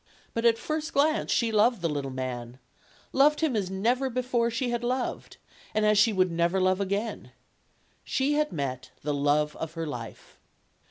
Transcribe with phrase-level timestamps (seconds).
[0.33, 2.57] But at first glance she loved the little man;
[3.13, 5.37] loved him as never before she had loved,
[5.75, 7.33] and as she would never love again.
[8.03, 10.39] She had met the love of her life.